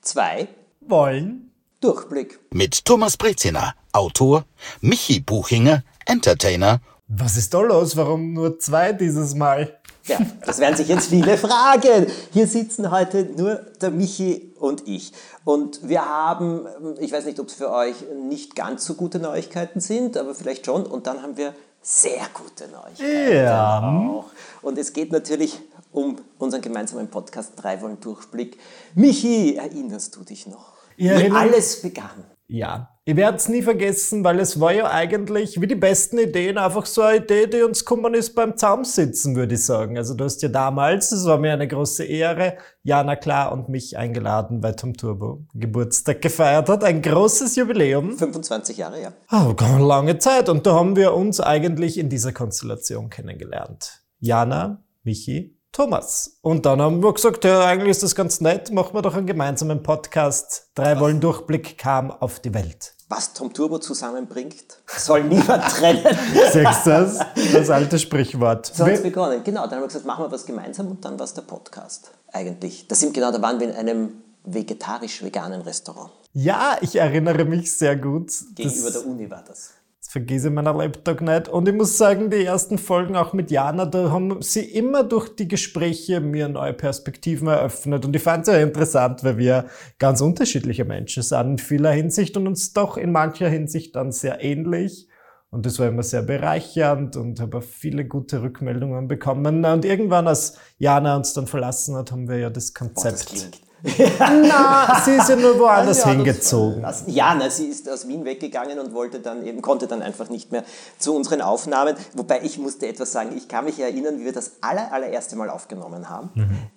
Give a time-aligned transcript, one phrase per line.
[0.00, 0.48] zwei
[0.80, 2.40] wollen Durchblick.
[2.52, 4.44] Mit Thomas Breziner, Autor,
[4.80, 6.80] Michi Buchinger, Entertainer.
[7.08, 7.96] Was ist da los?
[7.96, 9.78] Warum nur zwei dieses Mal?
[10.04, 12.06] Ja, das werden sich jetzt viele fragen.
[12.32, 15.12] Hier sitzen heute nur der Michi und ich.
[15.44, 16.66] Und wir haben,
[16.98, 17.96] ich weiß nicht, ob es für euch
[18.28, 20.86] nicht ganz so gute Neuigkeiten sind, aber vielleicht schon.
[20.86, 23.80] Und dann haben wir sehr gute Neuigkeiten Ja.
[23.80, 24.26] auch.
[24.62, 25.58] Und es geht natürlich
[25.92, 28.58] um unseren gemeinsamen Podcast Drei Wollen Durchblick.
[28.94, 30.72] Michi, erinnerst du dich noch?
[30.96, 32.24] Ja, wie alles begann.
[32.48, 36.58] Ja, ich werde es nie vergessen, weil es war ja eigentlich wie die besten Ideen
[36.58, 39.98] einfach so eine Idee, die uns gekommen ist beim Zaumsitzen, würde ich sagen.
[39.98, 43.98] Also du hast ja damals, das war mir eine große Ehre, Jana Klar und mich
[43.98, 46.84] eingeladen, weil Tom Turbo Geburtstag gefeiert hat.
[46.84, 48.16] Ein großes Jubiläum.
[48.16, 49.12] 25 Jahre, ja.
[49.32, 50.48] Oh, lange Zeit.
[50.48, 54.04] Und da haben wir uns eigentlich in dieser Konstellation kennengelernt.
[54.20, 56.38] Jana, Michi, Thomas.
[56.42, 59.26] Und dann haben wir gesagt, ja, eigentlich ist das ganz nett, machen wir doch einen
[59.26, 60.70] gemeinsamen Podcast.
[60.76, 62.94] Drei Wollen Durchblick kam auf die Welt.
[63.12, 64.54] Was Tom Turbo zusammenbringt,
[64.86, 66.02] soll niemand trennen.
[66.04, 67.18] Du das?
[67.52, 68.66] Das alte Sprichwort.
[68.66, 69.42] So hat es begonnen.
[69.42, 72.12] Genau, dann haben wir gesagt, machen wir was gemeinsam und dann war es der Podcast
[72.32, 72.86] eigentlich.
[72.86, 74.12] Das sind genau, da waren wir in einem
[74.44, 76.10] vegetarisch-veganen Restaurant.
[76.34, 78.30] Ja, ich erinnere mich sehr gut.
[78.54, 79.70] Gegenüber Das- der Uni war das.
[80.10, 81.46] Das vergesse ich meiner Lebtag nicht.
[81.46, 85.28] Und ich muss sagen, die ersten Folgen auch mit Jana, da haben sie immer durch
[85.36, 88.04] die Gespräche mir neue Perspektiven eröffnet.
[88.04, 89.66] Und ich fand es ja interessant, weil wir
[90.00, 94.42] ganz unterschiedliche Menschen sind in vieler Hinsicht und uns doch in mancher Hinsicht dann sehr
[94.42, 95.06] ähnlich.
[95.50, 99.64] Und das war immer sehr bereichernd und habe auch viele gute Rückmeldungen bekommen.
[99.64, 103.26] Und irgendwann, als Jana uns dann verlassen hat, haben wir ja das das Konzept.
[103.26, 103.69] klingt.
[103.82, 106.72] Na, sie ist ja nur woanders Ja, das hingezogen.
[106.74, 107.10] verlassen.
[107.10, 110.52] Ja, na, sie ist aus Wien weggegangen und wollte dann eben, konnte dann einfach nicht
[110.52, 110.64] mehr
[110.98, 111.94] zu unseren Aufnahmen.
[112.14, 115.50] Wobei ich musste etwas sagen, ich kann mich erinnern, wie wir das aller, allererste Mal
[115.50, 116.30] aufgenommen haben.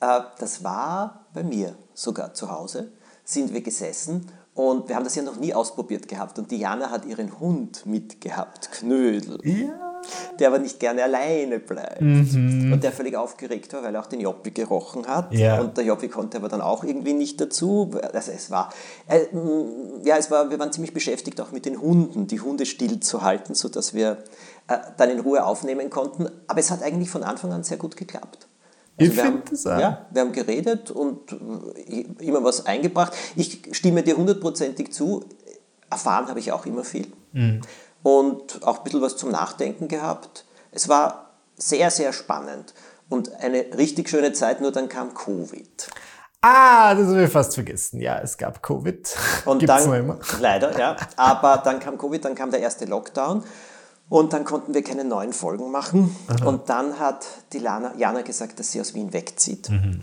[0.00, 2.92] Äh, das war bei mir sogar zu Hause,
[3.24, 6.38] sind wir gesessen und wir haben das ja noch nie ausprobiert gehabt.
[6.38, 9.38] Und Diana hat ihren Hund mitgehabt, Knödel.
[10.38, 12.00] Der aber nicht gerne alleine bleibt.
[12.00, 15.32] Und der völlig aufgeregt war, weil er auch den Joppi gerochen hat.
[15.32, 15.60] Ja.
[15.60, 17.90] Und der Joppi konnte aber dann auch irgendwie nicht dazu.
[18.12, 18.72] Also es war,
[19.08, 19.20] äh,
[20.04, 23.22] ja, es war, wir waren ziemlich beschäftigt auch mit den Hunden, die Hunde still zu
[23.22, 24.18] halten, sodass wir
[24.68, 26.28] äh, dann in Ruhe aufnehmen konnten.
[26.46, 28.46] Aber es hat eigentlich von Anfang an sehr gut geklappt.
[28.98, 29.78] Ich wir haben- find das auch.
[29.78, 33.12] Ja, wir haben geredet und äh, immer was eingebracht.
[33.36, 35.24] Ich stimme dir hundertprozentig zu.
[35.90, 37.06] Erfahren habe ich auch immer viel.
[38.06, 40.44] Und auch ein bisschen was zum Nachdenken gehabt.
[40.70, 42.72] Es war sehr, sehr spannend.
[43.08, 45.88] Und eine richtig schöne Zeit, nur dann kam Covid.
[46.40, 48.00] Ah, das habe ich fast vergessen.
[48.00, 49.12] Ja, es gab Covid.
[49.44, 50.20] Und Gibt's dann, immer.
[50.38, 50.96] leider, ja.
[51.16, 53.42] Aber dann kam Covid, dann kam der erste Lockdown.
[54.08, 56.14] Und dann konnten wir keine neuen Folgen machen.
[56.44, 59.68] Und dann hat die Lana, Jana gesagt, dass sie aus Wien wegzieht.
[59.68, 60.00] Mhm.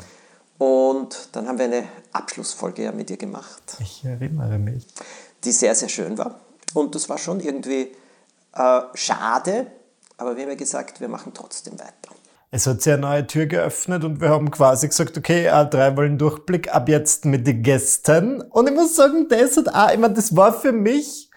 [0.58, 3.78] Und dann haben wir eine Abschlussfolge ja mit ihr gemacht.
[3.80, 4.85] Ich erinnere mich.
[5.46, 6.41] die sehr, sehr schön war.
[6.73, 7.91] Und das war schon irgendwie
[8.56, 9.67] äh, schade,
[10.17, 11.91] aber wir haben ja gesagt, wir machen trotzdem weiter.
[12.51, 15.97] Es hat sich eine neue Tür geöffnet und wir haben quasi gesagt, okay, äh, drei
[15.97, 18.41] wollen Durchblick, ab jetzt mit den Gästen.
[18.41, 21.31] Und ich muss sagen, das hat auch, ich meine, das war für mich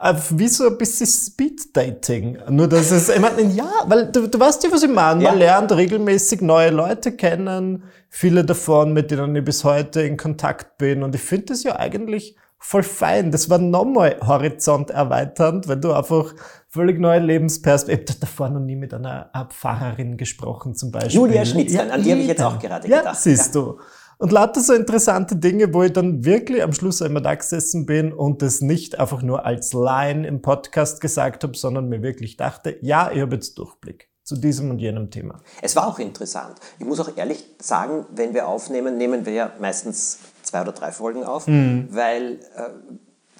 [0.00, 2.38] äh, wie so ein bisschen Speed-Dating.
[2.50, 5.22] Nur, dass es, ich meine, ja, weil du, du weißt ja, was ich meine.
[5.22, 5.38] Man Ja.
[5.38, 11.04] lernt regelmäßig neue Leute kennen, viele davon, mit denen ich bis heute in Kontakt bin.
[11.04, 13.30] Und ich finde das ja eigentlich voll fein.
[13.30, 16.34] Das war nochmal Horizont erweiternd, weil du einfach
[16.68, 18.04] völlig neue Lebensperspektiven.
[18.04, 21.14] Ich habe davor noch nie mit einer Pfarrerin gesprochen, zum Beispiel.
[21.14, 23.16] Julia Schnitzlein, an die habe ich jetzt auch gerade ja, gedacht.
[23.20, 23.78] Siehst du.
[24.20, 28.12] Und lauter so interessante Dinge, wo ich dann wirklich am Schluss einmal da gesessen bin
[28.12, 32.78] und das nicht einfach nur als Line im Podcast gesagt habe, sondern mir wirklich dachte,
[32.82, 35.40] ja, ich habe jetzt Durchblick zu diesem und jenem Thema.
[35.62, 36.56] Es war auch interessant.
[36.80, 40.92] Ich muss auch ehrlich sagen, wenn wir aufnehmen, nehmen wir ja meistens zwei oder drei
[40.92, 41.46] Folgen auf,
[41.90, 42.70] weil äh,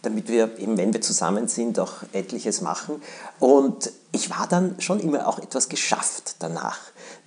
[0.03, 3.03] damit wir eben, wenn wir zusammen sind, auch etliches machen.
[3.41, 6.79] Und ich war dann schon immer auch etwas geschafft danach.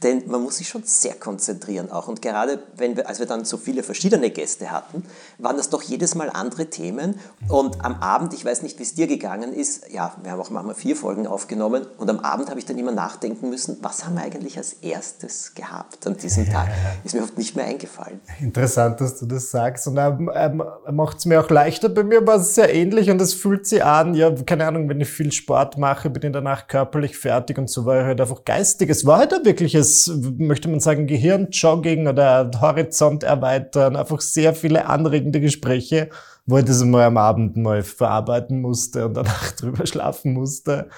[0.04, 2.08] Denn man muss sich schon sehr konzentrieren auch.
[2.08, 5.04] Und gerade wenn wir, als wir dann so viele verschiedene Gäste hatten,
[5.38, 7.20] waren das doch jedes Mal andere Themen.
[7.48, 10.50] Und am Abend, ich weiß nicht, wie es dir gegangen ist, ja, wir haben auch
[10.50, 11.86] manchmal vier Folgen aufgenommen.
[11.98, 15.54] Und am Abend habe ich dann immer nachdenken müssen, was haben wir eigentlich als erstes
[15.54, 16.70] gehabt an diesem Tag?
[17.04, 18.20] Ist mir oft nicht mehr eingefallen.
[18.40, 19.88] Interessant, dass du das sagst.
[19.88, 21.90] Und er, er macht es mir auch leichter.
[21.90, 25.00] Bei mir war es sehr ähnlich und es fühlt sich an, ja, keine Ahnung, wenn
[25.02, 28.44] ich viel Sport mache, bin ich danach körperlich fertig und so war ich halt einfach
[28.46, 28.90] geistig.
[28.90, 29.44] Es war halt ein
[29.74, 36.10] wirkliches, möchte man sagen, Gehirnjogging oder Horizont erweitern, einfach sehr viele anregende Gespräche,
[36.46, 40.90] wo ich das mal am Abend mal verarbeiten musste und danach drüber schlafen musste.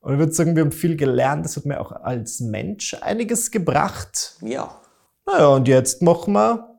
[0.00, 1.44] Und ich würde sagen, wir haben viel gelernt.
[1.44, 4.36] Das hat mir auch als Mensch einiges gebracht.
[4.42, 4.80] Auch.
[5.26, 6.78] Naja, und jetzt machen wir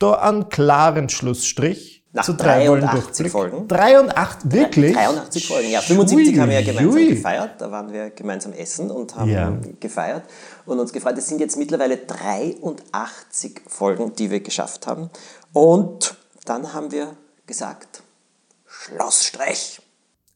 [0.00, 3.68] da einen klaren Schlussstrich Nach zu drei 83 Folgen.
[3.68, 4.94] 83, wirklich?
[4.94, 5.80] 83 Folgen, ja.
[5.80, 7.08] 75 Ui, haben wir ja gemeinsam ui.
[7.08, 7.50] gefeiert.
[7.60, 9.56] Da waren wir gemeinsam essen und haben Ja.
[9.80, 10.24] gefeiert
[10.66, 11.16] und uns gefreut.
[11.16, 15.10] Es sind jetzt mittlerweile 83 Folgen, die wir geschafft haben.
[15.52, 17.16] Und dann haben wir
[17.46, 18.02] gesagt,
[18.66, 19.80] Schlossstrich.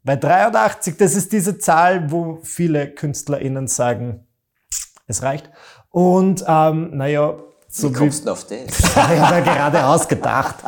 [0.05, 4.26] Bei 83, das ist diese Zahl, wo viele KünstlerInnen sagen,
[5.06, 5.50] es reicht.
[5.90, 7.34] Und ähm, naja,
[7.75, 8.79] so Wie kommst du auf das?
[8.81, 10.57] ich habe ja gerade ausgedacht.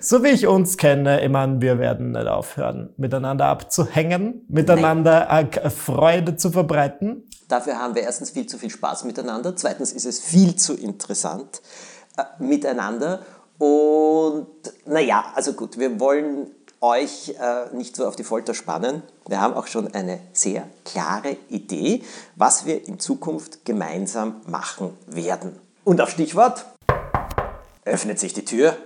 [0.00, 5.70] So wie ich uns kenne, ich meine, wir werden nicht aufhören, miteinander abzuhängen, miteinander äh,
[5.70, 7.22] Freude zu verbreiten.
[7.48, 9.54] Dafür haben wir erstens viel zu viel Spaß miteinander.
[9.54, 11.62] Zweitens ist es viel zu interessant
[12.18, 13.20] äh, miteinander.
[13.58, 14.48] Und
[14.84, 16.50] naja, also gut, wir wollen
[16.82, 19.02] euch äh, nicht so auf die Folter spannen.
[19.28, 22.02] Wir haben auch schon eine sehr klare Idee,
[22.36, 25.58] was wir in Zukunft gemeinsam machen werden.
[25.84, 26.66] Und auf Stichwort
[27.84, 28.76] öffnet sich die Tür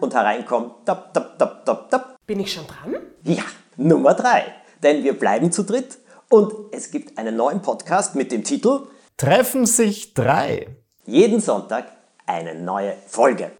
[0.00, 2.96] und hereinkommt tap, tap, tap, tap, tap, Bin ich schon dran?
[3.22, 3.44] ja,
[3.76, 4.44] Nummer drei.
[4.82, 5.98] Denn wir bleiben zu dritt
[6.28, 10.66] und es gibt einen neuen Podcast mit dem Titel Treffen sich drei.
[11.04, 11.86] Jeden Sonntag
[12.26, 13.52] eine neue Folge.